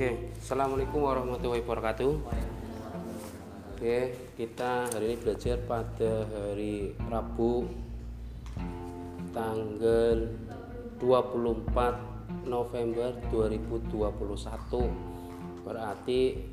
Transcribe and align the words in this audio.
Oke, 0.00 0.32
assalamualaikum 0.40 1.04
warahmatullahi 1.04 1.60
wabarakatuh. 1.60 2.24
Oke, 3.76 4.16
kita 4.32 4.88
hari 4.88 5.12
ini 5.12 5.20
belajar 5.20 5.60
pada 5.68 6.24
hari 6.24 6.96
Rabu 7.04 7.68
tanggal 9.36 10.24
24 11.04 12.48
November 12.48 13.12
2021. 13.28 15.68
Berarti 15.68 16.48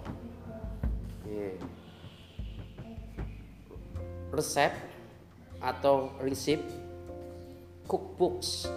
Resep 4.35 4.75
atau 5.63 6.11
receipt, 6.19 6.61
cookbooks, 7.87 8.67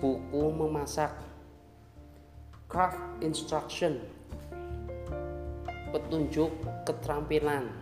buku 0.00 0.42
memasak, 0.56 1.12
craft 2.64 2.98
instruction, 3.20 4.00
petunjuk 5.96 6.52
keterampilan, 6.84 7.72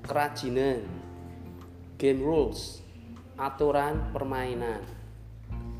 kerajinan, 0.00 0.80
game 2.00 2.24
rules, 2.24 2.80
aturan 3.36 4.08
permainan. 4.16 4.80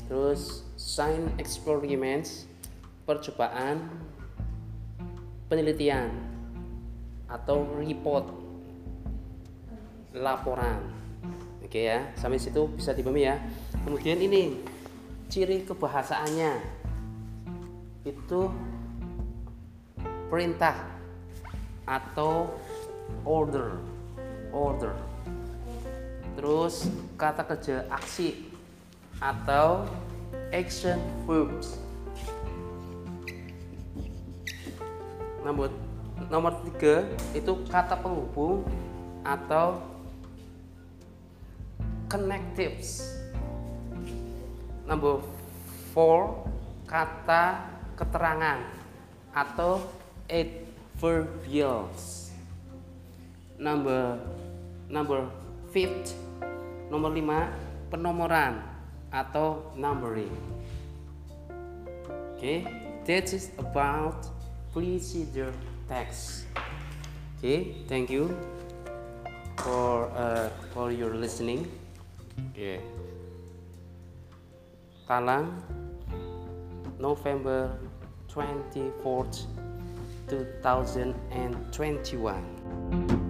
Terus 0.05 0.61
science 0.77 1.33
experiments, 1.41 2.45
percobaan, 3.09 3.89
penelitian 5.49 6.13
atau 7.25 7.65
report, 7.73 8.29
laporan. 10.13 10.77
Oke 11.65 11.89
ya, 11.89 12.13
sampai 12.13 12.37
situ 12.37 12.69
bisa 12.69 12.93
dipahami 12.93 13.25
ya. 13.25 13.41
Kemudian 13.81 14.21
ini 14.21 14.61
ciri 15.25 15.65
kebahasaannya 15.65 16.53
itu 18.05 18.41
perintah 20.29 20.94
atau 21.85 22.49
order. 23.23 23.77
Order. 24.49 24.93
Terus 26.35 26.89
kata 27.15 27.47
kerja 27.47 27.87
aksi 27.87 28.51
atau 29.23 29.87
action 30.51 30.99
verbs. 31.23 31.79
Nomor 35.45 35.69
nomor 36.27 36.57
tiga 36.65 37.05
itu 37.37 37.53
kata 37.69 37.95
penghubung 38.01 38.65
atau 39.23 39.79
connectives. 42.09 43.05
Nomor 44.85 45.23
four 45.93 46.45
kata 46.85 47.65
keterangan 47.95 48.59
atau 49.33 49.81
adverbials. 50.95 52.29
Number 53.57 54.19
number 54.89 55.27
fifth, 55.71 56.15
nomor 56.91 57.11
lima 57.11 57.51
penomoran 57.91 58.59
atau 59.11 59.71
numbering. 59.75 60.31
Okay, 62.35 62.67
that 63.07 63.31
is 63.31 63.51
about 63.57 64.27
procedure 64.75 65.53
text. 65.87 66.47
Okay, 67.39 67.79
thank 67.87 68.11
you 68.11 68.31
for 69.63 70.11
uh, 70.11 70.51
for 70.75 70.91
your 70.91 71.15
listening. 71.15 71.67
Okay. 72.51 72.83
Talang 75.05 75.61
November 76.97 77.77
24th 78.27 79.45
2021 80.27 83.24